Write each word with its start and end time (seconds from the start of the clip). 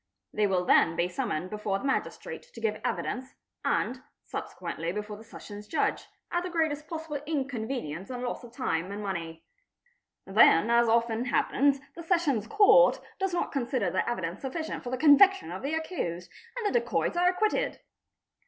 They 0.33 0.47
will 0.47 0.65
then 0.65 0.95
be 0.95 1.07
summoned 1.07 1.51
before 1.51 1.77
the 1.77 1.85
magistrate 1.85 2.41
to 2.55 2.59
give 2.59 2.81
evidence, 2.83 3.35
and 3.63 4.01
subsequently 4.23 4.91
before 4.91 5.15
the 5.15 5.23
Sessions 5.23 5.67
Judge, 5.67 6.07
at 6.31 6.41
the 6.41 6.49
greatest 6.49 6.87
possible 6.87 7.21
inconvenience 7.27 8.09
and 8.09 8.23
loss 8.23 8.43
of 8.43 8.51
time 8.51 8.91
and 8.91 9.03
money. 9.03 9.45
Then, 10.25 10.71
as 10.71 10.89
often 10.89 11.25
happens, 11.25 11.81
the 11.95 12.01
Sessions 12.01 12.47
Court 12.47 12.99
does 13.19 13.31
not 13.31 13.51
consider 13.51 13.91
their 13.91 14.09
evidence 14.09 14.41
sufficient 14.41 14.83
for 14.83 14.89
the 14.89 14.97
conviction 14.97 15.51
of 15.51 15.61
the 15.61 15.75
accused, 15.75 16.31
and 16.57 16.65
the 16.65 16.79
dacoits 16.79 17.15
are 17.15 17.29
acquitted. 17.29 17.79